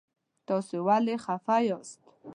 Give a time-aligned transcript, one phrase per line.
[0.47, 1.99] تاسو ولې خفه یاست؟